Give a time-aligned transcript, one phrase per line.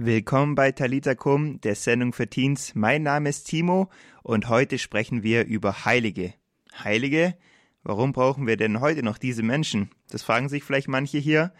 [0.00, 2.76] Willkommen bei Talita Kum, der Sendung für Teens.
[2.76, 3.90] Mein Name ist Timo
[4.22, 6.34] und heute sprechen wir über Heilige.
[6.72, 7.34] Heilige?
[7.82, 9.90] Warum brauchen wir denn heute noch diese Menschen?
[10.08, 11.52] Das fragen sich vielleicht manche hier.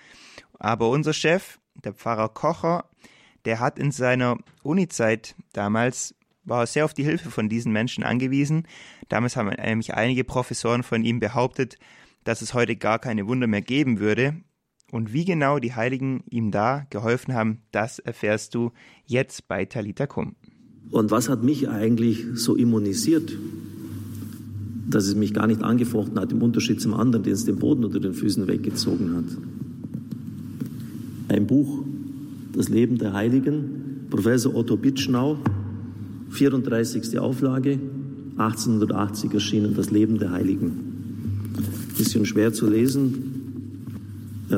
[0.56, 2.84] Aber unser Chef, der Pfarrer Kocher,
[3.44, 6.14] der hat in seiner Unizeit damals
[6.44, 8.68] war sehr auf die Hilfe von diesen Menschen angewiesen.
[9.08, 11.76] Damals haben nämlich einige Professoren von ihm behauptet,
[12.22, 14.36] dass es heute gar keine Wunder mehr geben würde,
[14.90, 18.72] und wie genau die Heiligen ihm da geholfen haben, das erfährst du
[19.06, 20.34] jetzt bei Talita Kum.
[20.90, 23.36] Und was hat mich eigentlich so immunisiert,
[24.88, 27.84] dass es mich gar nicht angefochten hat, im Unterschied zum anderen, den es den Boden
[27.84, 29.26] unter den Füßen weggezogen hat?
[31.28, 31.84] Ein Buch,
[32.54, 35.36] Das Leben der Heiligen, Professor Otto Bitschnau,
[36.30, 37.18] 34.
[37.18, 37.78] Auflage,
[38.38, 40.88] 1880 erschienen, Das Leben der Heiligen.
[41.98, 43.27] Bisschen schwer zu lesen,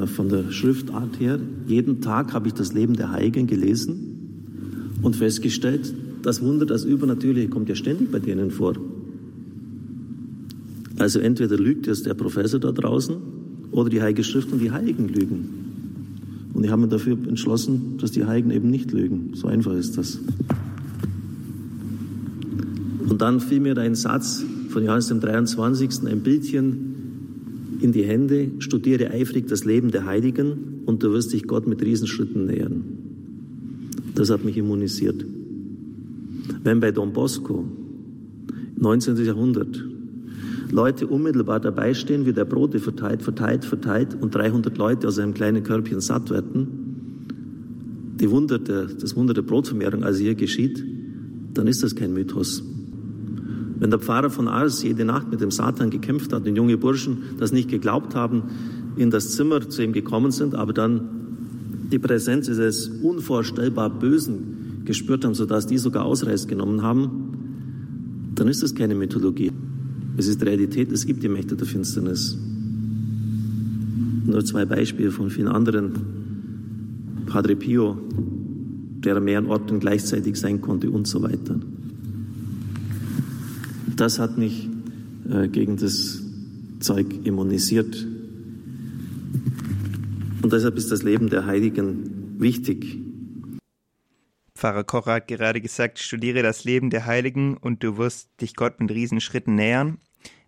[0.01, 5.17] äh, von der Schriftart her, jeden Tag habe ich das Leben der Heiligen gelesen und
[5.17, 5.93] festgestellt,
[6.23, 8.75] das Wunder, das Übernatürliche kommt ja ständig bei denen vor.
[10.99, 13.17] Also entweder lügt jetzt der Professor da draußen
[13.73, 15.49] oder die Heilige Schrift und die Heiligen lügen.
[16.53, 19.31] Und ich habe mir dafür entschlossen, dass die Heiligen eben nicht lügen.
[19.35, 20.19] So einfach ist das.
[23.09, 26.90] Und dann fiel mir ein Satz von Johannes dem 23., ein Bildchen
[27.81, 31.83] in die Hände, studiere eifrig das Leben der Heiligen und du wirst dich Gott mit
[31.83, 32.85] Riesenschritten nähern.
[34.15, 35.25] Das hat mich immunisiert.
[36.63, 37.65] Wenn bei Don Bosco,
[38.77, 39.17] 19.
[39.25, 39.85] Jahrhundert,
[40.71, 45.35] Leute unmittelbar dabei stehen, wie der Brote verteilt, verteilt, verteilt und 300 Leute aus einem
[45.35, 46.69] kleinen Körbchen satt werden,
[48.21, 50.85] die Wunder der, das Wunder der Brotvermehrung also hier geschieht,
[51.55, 52.63] dann ist das kein Mythos.
[53.81, 57.23] Wenn der Pfarrer von Ars jede Nacht mit dem Satan gekämpft hat und junge Burschen
[57.39, 58.43] das nicht geglaubt haben,
[58.97, 61.09] in das Zimmer zu ihm gekommen sind, aber dann
[61.91, 68.63] die Präsenz dieses unvorstellbar Bösen gespürt haben, sodass die sogar Ausreiß genommen haben, dann ist
[68.63, 69.51] das keine Mythologie.
[70.19, 72.37] Es ist Realität, es gibt die Mächte der Finsternis.
[74.27, 75.93] Nur zwei Beispiele von vielen anderen.
[77.25, 77.97] Padre Pio,
[79.03, 81.59] der an mehreren Orten gleichzeitig sein konnte und so weiter
[84.01, 84.69] das hat mich
[85.31, 86.23] äh, gegen das
[86.81, 88.07] Zeug immunisiert.
[90.43, 92.97] Und deshalb ist das Leben der Heiligen wichtig.
[94.57, 98.81] Pfarrer Kocher hat gerade gesagt, studiere das Leben der Heiligen und du wirst dich Gott
[98.81, 99.99] mit Riesenschritten nähern.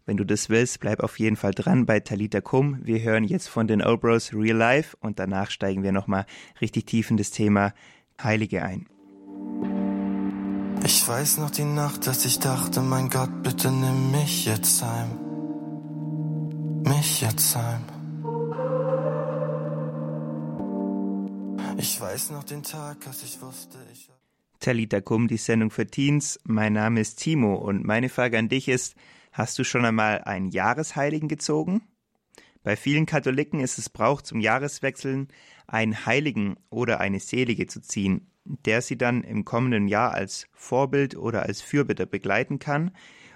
[0.05, 2.79] Wenn du das willst, bleib auf jeden Fall dran bei Talita Kum.
[2.83, 6.27] Wir hören jetzt von den Obros Real Life und danach steigen wir nochmal
[6.61, 7.73] richtig tief in das Thema
[8.21, 8.87] Heilige ein.
[10.85, 15.11] Ich weiß noch die Nacht, dass ich dachte, mein Gott, bitte nimm mich jetzt heim.
[16.83, 17.85] Mich jetzt heim.
[21.77, 24.11] Ich weiß noch den Tag, als ich wusste, ich.
[24.59, 26.41] Talita Kum, die Sendung für Teens.
[26.45, 28.97] Mein Name ist Timo und meine Frage an dich ist:
[29.33, 31.83] Hast du schon einmal einen Jahresheiligen gezogen?
[32.65, 35.29] Bei vielen Katholiken ist es Brauch zum Jahreswechseln,
[35.69, 41.17] einen Heiligen oder eine Selige zu ziehen der sie dann im kommenden Jahr als Vorbild
[41.17, 42.93] oder als Fürbitter begleiten kann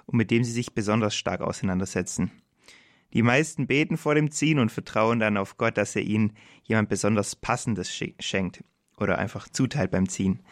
[0.07, 2.31] und mit dem sie sich besonders stark auseinandersetzen.
[3.13, 6.33] Die meisten beten vor dem Ziehen und vertrauen dann auf Gott, dass er ihnen
[6.65, 8.65] jemand besonders Passendes schenkt
[8.99, 10.43] oder einfach zuteilt beim Ziehen.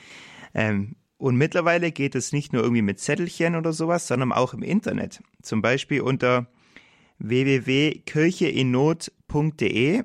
[0.55, 4.63] Ähm, und mittlerweile geht es nicht nur irgendwie mit Zettelchen oder sowas, sondern auch im
[4.63, 5.23] Internet.
[5.43, 6.47] Zum Beispiel unter
[7.19, 10.05] www.kircheinnot.de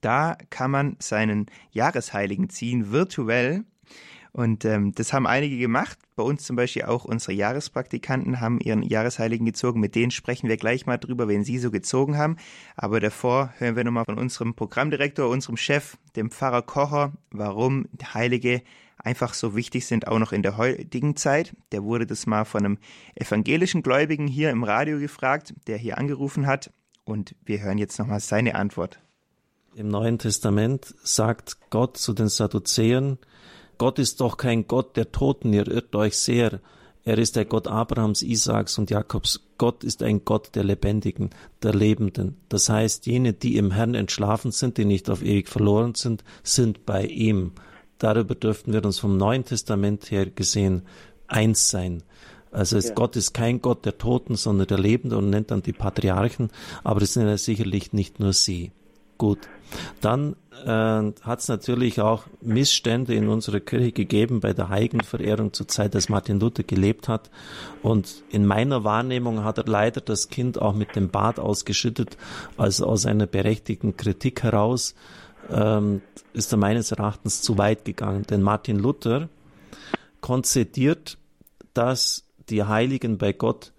[0.00, 3.64] da kann man seinen Jahresheiligen ziehen, virtuell.
[4.36, 5.98] Und ähm, das haben einige gemacht.
[6.14, 9.80] Bei uns zum Beispiel auch unsere Jahrespraktikanten haben ihren Jahresheiligen gezogen.
[9.80, 12.36] Mit denen sprechen wir gleich mal drüber, wen sie so gezogen haben.
[12.76, 18.60] Aber davor hören wir nochmal von unserem Programmdirektor, unserem Chef, dem Pfarrer Kocher, warum Heilige
[18.98, 21.56] einfach so wichtig sind, auch noch in der heutigen Zeit.
[21.72, 22.78] Der wurde das mal von einem
[23.14, 26.72] evangelischen Gläubigen hier im Radio gefragt, der hier angerufen hat.
[27.04, 29.00] Und wir hören jetzt nochmal seine Antwort.
[29.76, 33.18] Im Neuen Testament sagt Gott zu den Sadduzäern,
[33.76, 36.60] Gott ist doch kein Gott der Toten, ihr irrt euch sehr.
[37.04, 39.42] Er ist der Gott Abrahams, Isaaks und Jakobs.
[39.58, 41.28] Gott ist ein Gott der Lebendigen,
[41.62, 42.38] der Lebenden.
[42.48, 46.86] Das heißt, jene, die im Herrn entschlafen sind, die nicht auf ewig verloren sind, sind
[46.86, 47.52] bei ihm.
[47.98, 50.84] Darüber dürften wir uns vom Neuen Testament her gesehen
[51.26, 52.02] eins sein.
[52.50, 52.94] Also ja.
[52.94, 56.48] Gott ist kein Gott der Toten, sondern der Lebenden und nennt dann die Patriarchen,
[56.82, 58.72] aber es sind ja sicherlich nicht nur sie.
[59.18, 59.38] Gut.
[60.00, 65.68] Dann äh, hat es natürlich auch Missstände in unserer Kirche gegeben bei der Heiligenverehrung zur
[65.68, 67.30] Zeit, als Martin Luther gelebt hat.
[67.82, 72.16] Und in meiner Wahrnehmung hat er leider das Kind auch mit dem Bad ausgeschüttet,
[72.56, 74.94] also aus einer berechtigten Kritik heraus.
[75.50, 76.02] ähm,
[76.32, 78.24] ist er meines Erachtens zu weit gegangen.
[78.24, 79.28] Denn Martin Luther
[80.20, 81.18] konzediert,
[81.74, 83.72] dass die Heiligen bei Gott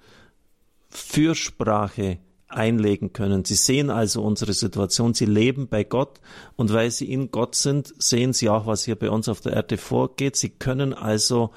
[0.90, 3.46] Fürsprache einlegen können.
[3.46, 6.20] Sie sehen also unsere Situation, sie leben bei Gott
[6.56, 9.54] und weil sie in Gott sind, sehen sie auch, was hier bei uns auf der
[9.54, 10.36] Erde vorgeht.
[10.36, 11.52] Sie können also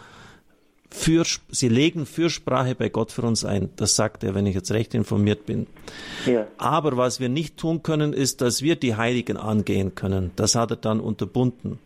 [0.91, 3.71] für, sie legen Fürsprache bei Gott für uns ein.
[3.77, 5.69] Das sagt er, wenn ich jetzt recht informiert bin.
[6.27, 6.49] Ja.
[6.59, 10.33] Aber was wir nicht tun können, ist, dass wir die Heiligen angehen können.
[10.35, 11.79] Das hat er dann unterbunden.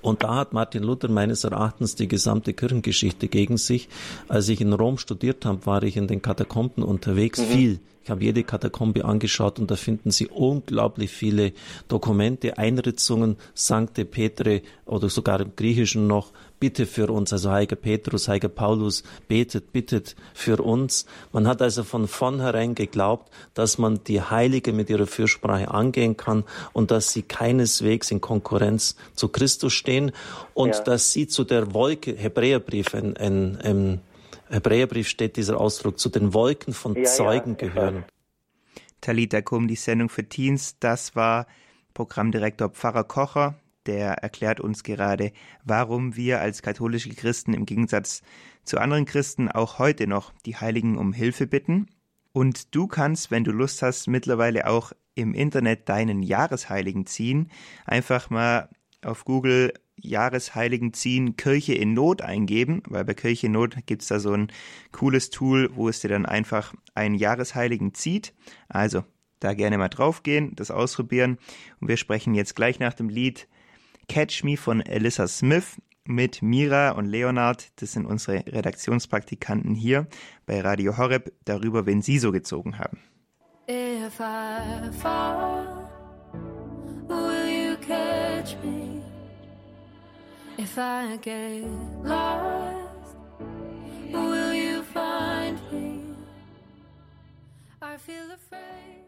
[0.00, 3.88] Und da hat Martin Luther meines Erachtens die gesamte Kirchengeschichte gegen sich.
[4.28, 7.44] Als ich in Rom studiert habe, war ich in den Katakomben unterwegs, mhm.
[7.44, 7.80] viel.
[8.08, 11.52] Ich habe jede Katakombe angeschaut und da finden Sie unglaublich viele
[11.88, 18.28] Dokumente, Einritzungen, Sankte Petre oder sogar im Griechischen noch, bitte für uns, also Heiliger Petrus,
[18.28, 21.06] Heiliger Paulus, betet, bittet für uns.
[21.32, 26.44] Man hat also von vornherein geglaubt, dass man die Heilige mit ihrer Fürsprache angehen kann
[26.72, 30.12] und dass sie keineswegs in Konkurrenz zu Christus stehen
[30.54, 30.82] und ja.
[30.82, 34.00] dass sie zu der Wolke, Hebräerbrief, ein, ein, ein
[34.50, 38.04] Hebräerbrief steht dieser Ausdruck, zu den Wolken von ja, Zeugen ja, gehören.
[39.00, 41.46] Talita Kum, die Sendung für Teens, das war
[41.94, 43.54] Programmdirektor Pfarrer Kocher
[43.88, 45.32] der erklärt uns gerade,
[45.64, 48.22] warum wir als katholische Christen im Gegensatz
[48.62, 51.88] zu anderen Christen auch heute noch die Heiligen um Hilfe bitten.
[52.32, 57.50] Und du kannst, wenn du Lust hast, mittlerweile auch im Internet deinen Jahresheiligen ziehen.
[57.86, 58.68] Einfach mal
[59.02, 64.08] auf Google Jahresheiligen ziehen Kirche in Not eingeben, weil bei Kirche in Not gibt es
[64.08, 64.52] da so ein
[64.92, 68.34] cooles Tool, wo es dir dann einfach einen Jahresheiligen zieht.
[68.68, 69.02] Also
[69.40, 71.38] da gerne mal draufgehen, das ausprobieren.
[71.80, 73.48] Und wir sprechen jetzt gleich nach dem Lied
[74.08, 80.06] Catch Me von Alyssa Smith mit Mira und Leonard, das sind unsere Redaktionspraktikanten hier
[80.46, 82.98] bei Radio Horeb, darüber, wenn sie so gezogen haben.
[83.68, 85.86] If I fall,
[87.06, 89.02] will you catch me?
[90.58, 91.66] If I get
[92.02, 93.14] lost,
[94.10, 96.00] will you find me?
[97.82, 99.04] I feel afraid.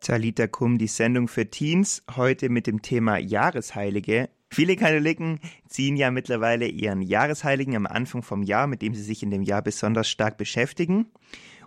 [0.00, 4.28] Talita Kum, die Sendung für Teens, heute mit dem Thema Jahresheilige.
[4.52, 5.38] Viele Katholiken
[5.68, 9.42] ziehen ja mittlerweile ihren Jahresheiligen am Anfang vom Jahr, mit dem sie sich in dem
[9.42, 11.06] Jahr besonders stark beschäftigen.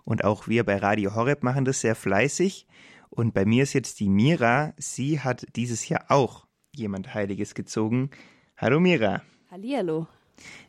[0.04, 2.66] Und auch wir bei Radio Horeb machen das sehr fleißig.
[3.08, 4.74] Und bei mir ist jetzt die Mira.
[4.76, 8.10] Sie hat dieses Jahr auch jemand Heiliges gezogen.
[8.58, 9.22] Hallo Mira.
[9.50, 10.06] Hallihallo.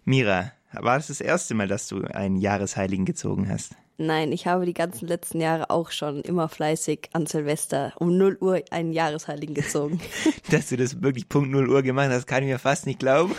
[0.06, 3.76] Mira, war das das erste Mal, dass du einen Jahresheiligen gezogen hast?
[3.98, 8.38] Nein, ich habe die ganzen letzten Jahre auch schon immer fleißig an Silvester um 0
[8.42, 10.02] Uhr einen Jahresheiligen gezogen.
[10.52, 13.34] Dass du das wirklich Punkt 0 Uhr gemacht hast, kann ich mir fast nicht glauben.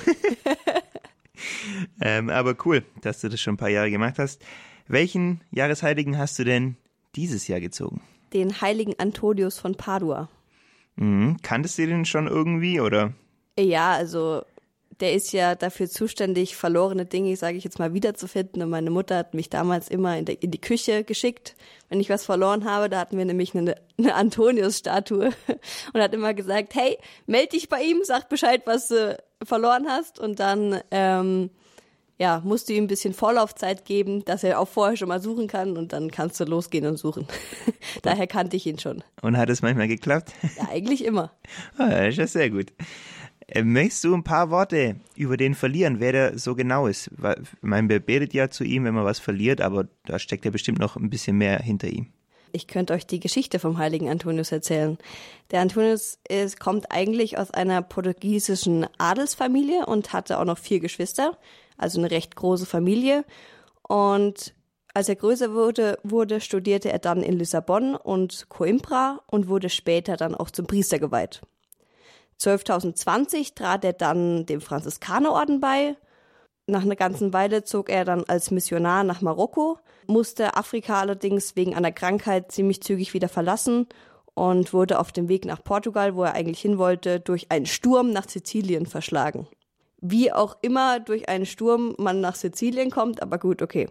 [2.00, 4.42] ähm, aber cool, dass du das schon ein paar Jahre gemacht hast.
[4.88, 6.76] Welchen Jahresheiligen hast du denn
[7.16, 8.00] dieses Jahr gezogen?
[8.32, 10.30] Den heiligen Antonius von Padua.
[10.96, 11.36] Mhm.
[11.42, 13.12] Kanntest du den schon irgendwie oder?
[13.58, 14.42] Ja, also
[15.00, 18.62] der ist ja dafür zuständig, verlorene Dinge, sage ich jetzt mal, wiederzufinden.
[18.62, 21.54] Und meine Mutter hat mich damals immer in, der, in die Küche geschickt,
[21.88, 22.88] wenn ich was verloren habe.
[22.88, 25.30] Da hatten wir nämlich eine, eine Antonius-Statue
[25.92, 30.18] und hat immer gesagt, hey, meld dich bei ihm, sag Bescheid, was du verloren hast.
[30.18, 31.50] Und dann ähm,
[32.18, 35.48] ja, musst du ihm ein bisschen Vorlaufzeit geben, dass er auch vorher schon mal suchen
[35.48, 37.26] kann und dann kannst du losgehen und suchen.
[38.02, 39.04] Daher kannte ich ihn schon.
[39.20, 40.32] Und hat es manchmal geklappt?
[40.56, 41.32] Ja, eigentlich immer.
[41.78, 42.72] Ah, das ist ja sehr gut.
[43.48, 47.10] Äh, möchtest du ein paar Worte über den verlieren, wer der so genau ist?
[47.16, 50.44] Weil, ich meine, wir betet ja zu ihm, wenn man was verliert, aber da steckt
[50.44, 52.08] ja bestimmt noch ein bisschen mehr hinter ihm.
[52.52, 54.98] Ich könnte euch die Geschichte vom heiligen Antonius erzählen.
[55.50, 61.36] Der Antonius ist, kommt eigentlich aus einer portugiesischen Adelsfamilie und hatte auch noch vier Geschwister,
[61.76, 63.24] also eine recht große Familie.
[63.82, 64.54] Und
[64.94, 70.16] als er größer wurde, wurde, studierte er dann in Lissabon und Coimbra und wurde später
[70.16, 71.42] dann auch zum Priester geweiht.
[72.40, 75.96] 12.020 trat er dann dem Franziskanerorden bei.
[76.66, 81.74] Nach einer ganzen Weile zog er dann als Missionar nach Marokko, musste Afrika allerdings wegen
[81.74, 83.86] einer Krankheit ziemlich zügig wieder verlassen
[84.34, 88.10] und wurde auf dem Weg nach Portugal, wo er eigentlich hin wollte, durch einen Sturm
[88.10, 89.46] nach Sizilien verschlagen.
[90.00, 93.88] Wie auch immer durch einen Sturm man nach Sizilien kommt, aber gut, okay.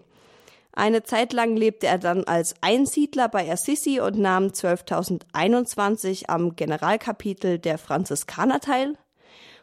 [0.75, 7.59] Eine Zeit lang lebte er dann als Einsiedler bei Assisi und nahm 12.021 am Generalkapitel
[7.59, 8.97] der Franziskaner teil,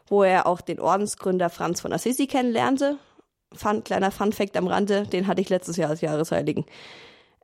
[0.07, 2.97] wo er auch den Ordensgründer Franz von Assisi kennenlernte.
[3.53, 6.65] Fun, kleiner Funfact am Rande, den hatte ich letztes Jahr als Jahresheiligen.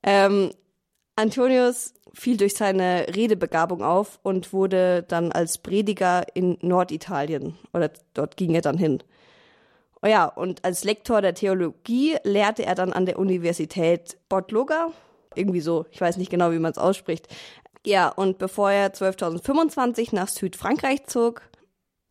[0.02, 0.50] Ähm,
[1.16, 8.36] Antonius fiel durch seine Redebegabung auf und wurde dann als Prediger in Norditalien, oder dort
[8.36, 9.04] ging er dann hin.
[10.01, 14.91] Oh ja, und als Lektor der Theologie lehrte er dann an der Universität Bottloga.
[15.36, 17.27] Irgendwie so, ich weiß nicht genau, wie man es ausspricht.
[17.86, 21.41] Ja, und bevor er 12.025 nach Südfrankreich zog,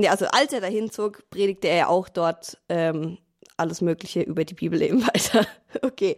[0.01, 3.19] ja, also als er dahin zog, predigte er auch dort ähm,
[3.57, 5.47] alles Mögliche über die Bibel eben weiter.
[5.83, 6.17] okay.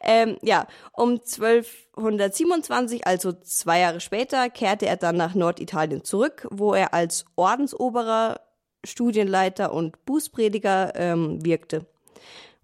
[0.00, 6.74] Ähm, ja, um 1227, also zwei Jahre später, kehrte er dann nach Norditalien zurück, wo
[6.74, 8.40] er als Ordensoberer,
[8.84, 11.86] Studienleiter und Bußprediger ähm, wirkte.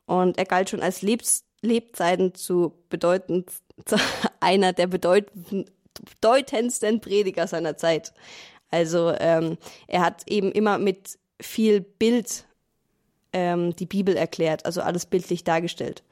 [0.07, 3.51] Und er galt schon als Lebs Lebzeiten zu bedeutend,
[3.85, 3.97] zu
[4.41, 8.13] einer der bedeutendsten Prediger seiner Zeit.
[8.71, 12.45] Also ähm, er hat eben immer mit viel Bild
[13.33, 16.03] ähm, die Bibel erklärt, also alles bildlich dargestellt.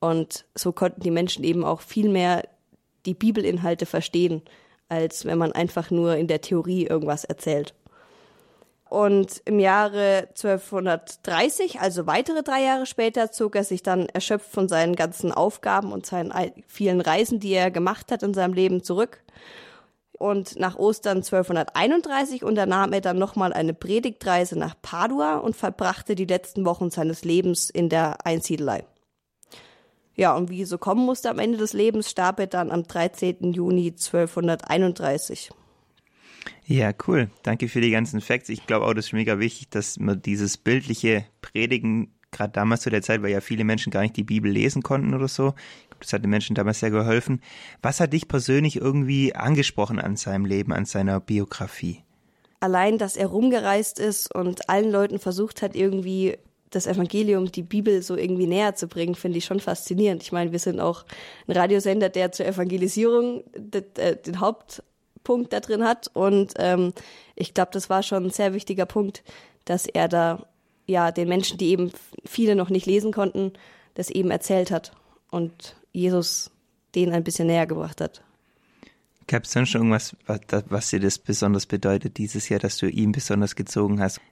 [0.00, 2.46] Und so konnten die Menschen eben auch viel mehr
[3.06, 4.42] die Bibelinhalte verstehen,
[4.88, 7.74] als wenn man einfach nur in der Theorie irgendwas erzählt.
[8.90, 14.68] Und im Jahre 1230, also weitere drei Jahre später, zog er sich dann erschöpft von
[14.68, 16.32] seinen ganzen Aufgaben und seinen
[16.66, 19.22] vielen Reisen, die er gemacht hat in seinem Leben, zurück.
[20.12, 26.24] Und nach Ostern 1231 unternahm er dann nochmal eine Predigtreise nach Padua und verbrachte die
[26.24, 28.84] letzten Wochen seines Lebens in der Einsiedelei.
[30.16, 33.52] Ja, und wie so kommen musste am Ende des Lebens, starb er dann am 13.
[33.52, 35.50] Juni 1231.
[36.70, 37.30] Ja, cool.
[37.44, 38.50] Danke für die ganzen Facts.
[38.50, 42.90] Ich glaube auch, das ist mega wichtig, dass man dieses bildliche Predigen, gerade damals zu
[42.90, 45.54] der Zeit, weil ja viele Menschen gar nicht die Bibel lesen konnten oder so.
[45.98, 47.40] Das hat den Menschen damals sehr geholfen.
[47.80, 52.02] Was hat dich persönlich irgendwie angesprochen an seinem Leben, an seiner Biografie?
[52.60, 56.36] Allein, dass er rumgereist ist und allen Leuten versucht hat, irgendwie
[56.68, 60.22] das Evangelium, die Bibel so irgendwie näher zu bringen, finde ich schon faszinierend.
[60.22, 61.06] Ich meine, wir sind auch
[61.46, 63.42] ein Radiosender, der zur Evangelisierung
[63.96, 64.82] äh, den Haupt
[65.28, 66.10] Punkt da drin hat.
[66.14, 66.94] Und ähm,
[67.34, 69.22] ich glaube, das war schon ein sehr wichtiger Punkt,
[69.66, 70.46] dass er da
[70.86, 71.92] ja den Menschen, die eben
[72.24, 73.52] viele noch nicht lesen konnten,
[73.92, 74.92] das eben erzählt hat
[75.30, 76.50] und Jesus
[76.94, 78.22] denen ein bisschen näher gebracht hat.
[79.26, 82.88] Gab es sonst schon irgendwas, was, was dir das besonders bedeutet dieses Jahr, dass du
[82.88, 84.22] ihn besonders gezogen hast?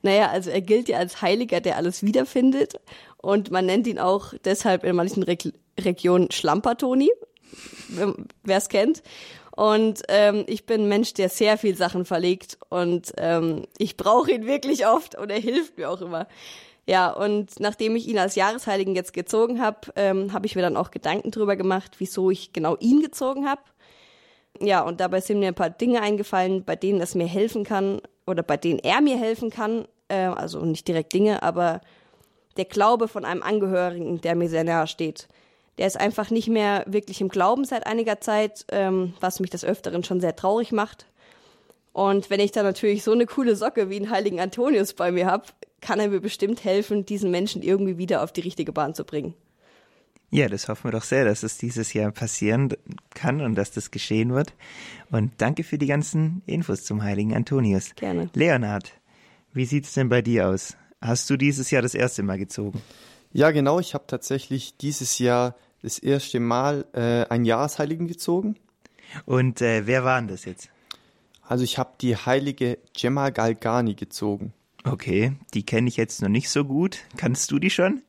[0.00, 2.80] Naja, also er gilt ja als Heiliger, der alles wiederfindet.
[3.18, 5.36] Und man nennt ihn auch deshalb in manchen Re
[5.78, 7.10] Regionen Schlampertoni,
[8.44, 9.02] wer es kennt.
[9.54, 14.30] Und ähm, ich bin ein Mensch, der sehr viel Sachen verlegt und ähm, ich brauche
[14.30, 16.26] ihn wirklich oft und er hilft mir auch immer.
[16.86, 20.76] Ja, und nachdem ich ihn als Jahresheiligen jetzt gezogen habe, ähm, habe ich mir dann
[20.76, 23.60] auch Gedanken drüber gemacht, wieso ich genau ihn gezogen habe.
[24.60, 28.00] Ja, und dabei sind mir ein paar Dinge eingefallen, bei denen es mir helfen kann
[28.26, 29.86] oder bei denen er mir helfen kann.
[30.08, 31.82] Äh, also nicht direkt Dinge, aber
[32.56, 35.28] der Glaube von einem Angehörigen, der mir sehr nahe steht.
[35.82, 39.64] Der ist einfach nicht mehr wirklich im Glauben seit einiger Zeit, ähm, was mich des
[39.64, 41.06] Öfteren schon sehr traurig macht.
[41.92, 45.26] Und wenn ich dann natürlich so eine coole Socke wie einen heiligen Antonius bei mir
[45.26, 45.46] habe,
[45.80, 49.34] kann er mir bestimmt helfen, diesen Menschen irgendwie wieder auf die richtige Bahn zu bringen.
[50.30, 52.72] Ja, das hoffen wir doch sehr, dass es dieses Jahr passieren
[53.12, 54.54] kann und dass das geschehen wird.
[55.10, 57.96] Und danke für die ganzen Infos zum heiligen Antonius.
[57.96, 58.30] Gerne.
[58.34, 58.92] Leonhard,
[59.52, 60.76] wie sieht's denn bei dir aus?
[61.00, 62.80] Hast du dieses Jahr das erste Mal gezogen?
[63.32, 63.80] Ja, genau.
[63.80, 68.56] Ich habe tatsächlich dieses Jahr das erste Mal äh, einen Jahresheiligen gezogen.
[69.26, 70.70] Und äh, wer waren das jetzt?
[71.42, 74.54] Also ich habe die heilige Gemma Galgani gezogen.
[74.84, 76.98] Okay, die kenne ich jetzt noch nicht so gut.
[77.16, 78.02] Kannst du die schon?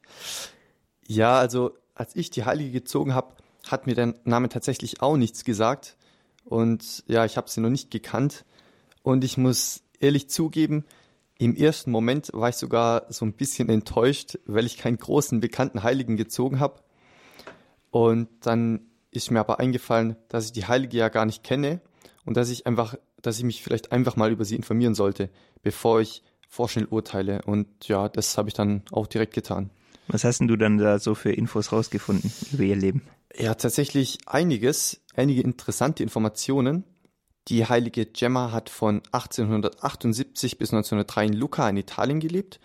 [1.08, 3.36] Ja, also als ich die Heilige gezogen habe,
[3.68, 5.98] hat mir der Name tatsächlich auch nichts gesagt.
[6.46, 8.46] Und ja, ich habe sie noch nicht gekannt.
[9.02, 10.86] Und ich muss ehrlich zugeben,
[11.38, 15.84] im ersten Moment war ich sogar so ein bisschen enttäuscht, weil ich keinen großen bekannten
[15.84, 16.83] Heiligen gezogen habe.
[17.94, 21.80] Und dann ist mir aber eingefallen, dass ich die Heilige ja gar nicht kenne
[22.26, 25.30] und dass ich einfach, dass ich mich vielleicht einfach mal über sie informieren sollte,
[25.62, 27.44] bevor ich vorschnell urteile.
[27.44, 29.70] Und ja, das habe ich dann auch direkt getan.
[30.08, 33.04] Was hast denn du dann da so für Infos rausgefunden über ihr Leben?
[33.38, 36.86] Ja, tatsächlich einiges, einige interessante Informationen.
[37.48, 42.60] Die heilige Gemma hat von 1878 bis 1903 in Lucca in Italien gelebt.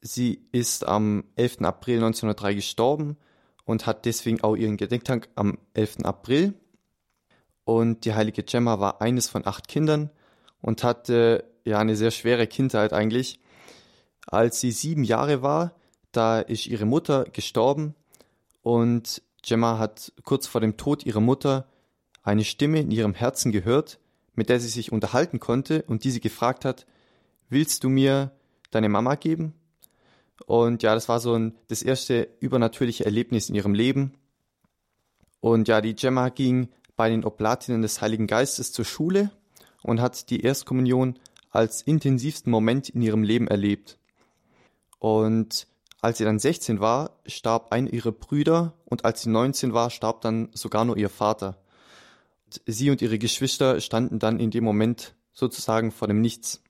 [0.00, 1.60] Sie ist am 11.
[1.60, 3.18] April 1903 gestorben
[3.66, 6.04] und hat deswegen auch ihren Gedenktag am 11.
[6.04, 6.54] April.
[7.64, 10.10] Und die heilige Gemma war eines von acht Kindern
[10.62, 13.40] und hatte ja eine sehr schwere Kindheit eigentlich.
[14.26, 15.74] Als sie sieben Jahre war,
[16.12, 17.94] da ist ihre Mutter gestorben
[18.62, 21.68] und Gemma hat kurz vor dem Tod ihrer Mutter
[22.22, 23.98] eine Stimme in ihrem Herzen gehört,
[24.34, 26.86] mit der sie sich unterhalten konnte und die sie gefragt hat,
[27.48, 28.32] willst du mir
[28.70, 29.54] deine Mama geben?
[30.44, 34.12] Und ja, das war so ein, das erste übernatürliche Erlebnis in ihrem Leben.
[35.40, 39.30] Und ja, die Gemma ging bei den Oblatinnen des Heiligen Geistes zur Schule
[39.82, 41.18] und hat die Erstkommunion
[41.50, 43.98] als intensivsten Moment in ihrem Leben erlebt.
[44.98, 45.66] Und
[46.00, 50.20] als sie dann 16 war, starb einer ihrer Brüder und als sie 19 war, starb
[50.20, 51.62] dann sogar nur ihr Vater.
[52.64, 56.62] sie und ihre Geschwister standen dann in dem Moment sozusagen vor dem Nichts.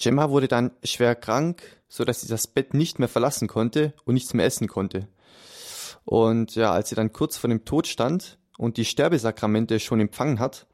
[0.00, 4.14] Gemma wurde dann schwer krank, so dass sie das Bett nicht mehr verlassen konnte und
[4.14, 5.06] nichts mehr essen konnte.
[6.04, 10.40] Und ja, als sie dann kurz vor dem Tod stand und die Sterbesakramente schon empfangen
[10.40, 10.66] hat,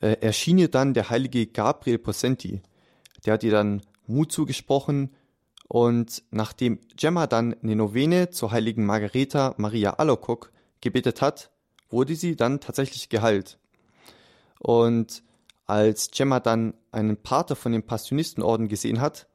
[0.00, 2.62] äh, erschien ihr dann der heilige Gabriel Possenti.
[3.26, 5.14] Der hat ihr dann Mut zugesprochen
[5.68, 11.50] und nachdem Gemma dann eine Novene zur heiligen Margareta Maria Alacoque gebetet hat,
[11.90, 13.58] wurde sie dann tatsächlich geheilt.
[14.58, 15.22] Und
[15.66, 19.26] als Gemma dann einen Pater von dem Passionistenorden gesehen hat,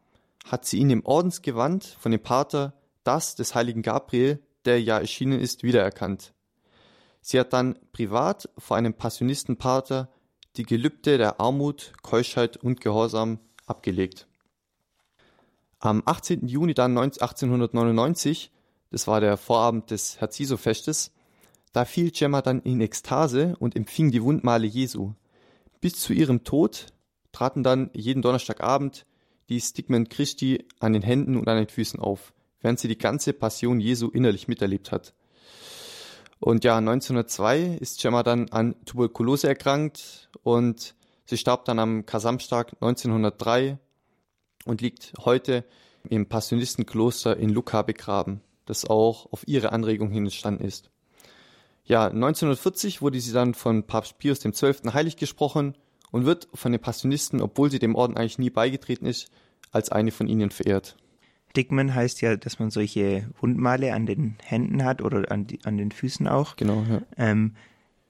[0.45, 5.39] hat sie ihn im Ordensgewand von dem Pater das des heiligen Gabriel, der ja erschienen
[5.39, 6.33] ist, wiedererkannt.
[7.21, 10.09] Sie hat dann privat vor einem Passionistenpater
[10.57, 14.27] die Gelübde der Armut, Keuschheit und Gehorsam abgelegt.
[15.79, 16.47] Am 18.
[16.47, 18.51] Juni dann 1899,
[18.91, 21.11] das war der Vorabend des Herziso-Festes,
[21.73, 25.13] da fiel Gemma dann in Ekstase und empfing die Wundmale Jesu.
[25.81, 26.87] Bis zu ihrem Tod
[27.35, 29.05] traten dann jeden Donnerstagabend
[29.49, 33.33] die Stigmen Christi an den Händen und an den Füßen auf, während sie die ganze
[33.33, 35.13] Passion Jesu innerlich miterlebt hat.
[36.39, 42.73] Und ja, 1902 ist Gemma dann an Tuberkulose erkrankt und sie starb dann am Kasamstag
[42.75, 43.79] 1903
[44.65, 45.65] und liegt heute
[46.07, 50.89] im Passionistenkloster in Lucca begraben, das auch auf ihre Anregung hin entstanden ist.
[51.83, 54.93] Ja, 1940 wurde sie dann von Papst Pius XII.
[54.93, 55.75] heilig gesprochen
[56.15, 59.29] und wird von den Passionisten, obwohl sie dem Orden eigentlich nie beigetreten ist,
[59.73, 60.95] als eine von ihnen verehrt.
[61.57, 65.77] Dickman heißt ja, dass man solche Wundmale an den Händen hat oder an, die, an
[65.77, 66.55] den Füßen auch.
[66.55, 67.01] Genau, ja.
[67.17, 67.57] Ähm,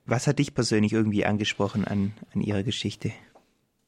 [0.06, 3.12] was hat dich persönlich irgendwie angesprochen an, an ihrer Geschichte?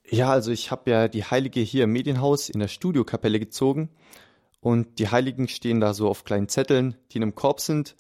[0.09, 3.89] Ja, also ich habe ja die Heilige hier im Medienhaus in der Studiokapelle gezogen
[4.61, 7.95] und die Heiligen stehen da so auf kleinen Zetteln, die in einem Korb sind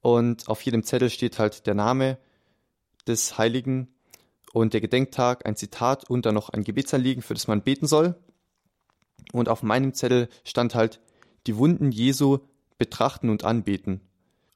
[0.00, 2.16] und auf jedem Zettel steht halt der Name
[3.06, 3.93] des Heiligen
[4.54, 8.14] und der Gedenktag, ein Zitat und dann noch ein Gebetsanliegen, für das man beten soll.
[9.32, 11.00] Und auf meinem Zettel stand halt
[11.48, 12.38] die Wunden Jesu
[12.78, 14.00] betrachten und anbeten.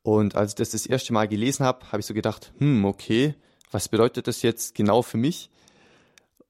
[0.04, 3.34] Und als ich das das erste Mal gelesen habe, habe ich so gedacht, hm, okay,
[3.72, 5.50] was bedeutet das jetzt genau für mich?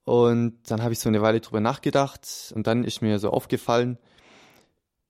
[0.04, 3.96] Und dann habe ich so eine Weile drüber nachgedacht und dann ist mir so aufgefallen,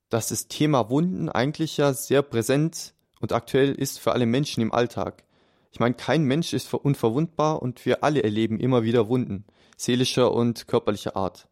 [0.07, 4.73] dass das Thema Wunden eigentlich ja sehr präsent und aktuell ist für alle Menschen im
[4.73, 5.25] Alltag.
[5.71, 9.45] Ich meine, kein Mensch ist unverwundbar und wir alle erleben immer wieder Wunden,
[9.77, 11.47] seelischer und körperlicher Art.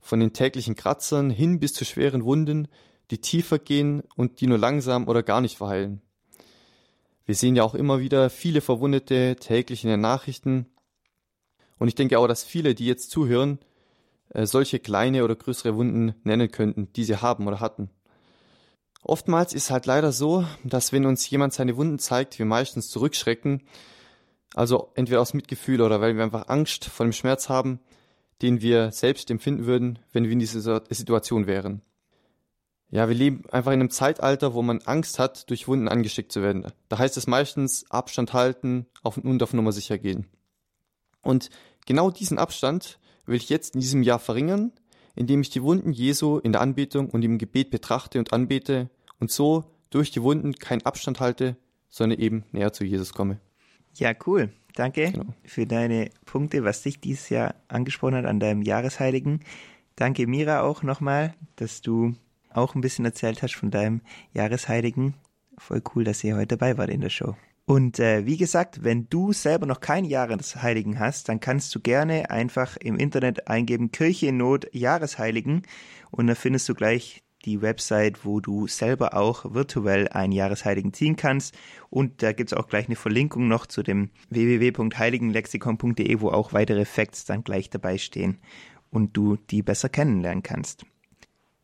[0.00, 2.68] Von den täglichen Kratzern hin bis zu schweren Wunden,
[3.10, 6.02] die tiefer gehen und die nur langsam oder gar nicht verheilen.
[7.24, 10.66] Wir sehen ja auch immer wieder viele Verwundete täglich in den Nachrichten
[11.78, 13.58] und ich denke auch, dass viele, die jetzt zuhören,
[14.30, 17.90] äh, solche kleine oder größere Wunden nennen könnten, die sie haben oder hatten.
[19.08, 23.62] Oftmals ist halt leider so, dass wenn uns jemand seine Wunden zeigt, wir meistens zurückschrecken,
[24.54, 27.78] also entweder aus Mitgefühl oder weil wir einfach Angst vor dem Schmerz haben,
[28.42, 31.82] den wir selbst empfinden würden, wenn wir in dieser Situation wären.
[32.90, 36.42] Ja, wir leben einfach in einem Zeitalter, wo man Angst hat, durch Wunden angesteckt zu
[36.42, 36.66] werden.
[36.88, 40.26] Da heißt es meistens Abstand halten auf und auf Nummer sicher gehen.
[41.22, 41.50] Und
[41.86, 44.72] genau diesen Abstand will ich jetzt in diesem Jahr verringern,
[45.14, 49.30] indem ich die Wunden Jesu in der Anbetung und im Gebet betrachte und anbete und
[49.30, 51.56] so durch die Wunden keinen Abstand halte,
[51.88, 53.40] sondern eben näher zu Jesus komme.
[53.94, 54.50] Ja, cool.
[54.74, 55.34] Danke genau.
[55.44, 59.40] für deine Punkte, was dich dieses Jahr angesprochen hat an deinem Jahresheiligen.
[59.96, 62.14] Danke Mira auch nochmal, dass du
[62.50, 64.02] auch ein bisschen erzählt hast von deinem
[64.34, 65.14] Jahresheiligen.
[65.56, 67.34] Voll cool, dass ihr heute dabei wart in der Show.
[67.64, 72.30] Und äh, wie gesagt, wenn du selber noch keinen Jahresheiligen hast, dann kannst du gerne
[72.30, 75.62] einfach im Internet eingeben Kirche in Not Jahresheiligen
[76.12, 81.16] und dann findest du gleich die Website, wo du selber auch virtuell einen Jahresheiligen ziehen
[81.16, 81.56] kannst.
[81.88, 87.24] Und da gibt's auch gleich eine Verlinkung noch zu dem www.heiligenlexikon.de, wo auch weitere Facts
[87.24, 88.38] dann gleich dabei stehen
[88.90, 90.84] und du die besser kennenlernen kannst.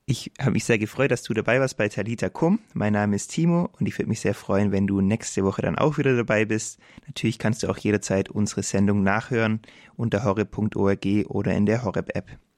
[0.04, 2.58] Ich habe mich sehr gefreut, dass du dabei warst bei Talita Kum.
[2.74, 5.78] Mein Name ist Timo und ich würde mich sehr freuen, wenn du nächste Woche dann
[5.78, 6.80] auch wieder dabei bist.
[7.06, 9.60] Natürlich kannst du auch jederzeit unsere Sendung nachhören
[9.96, 12.36] unter horreb.org oder in der Horreb-App.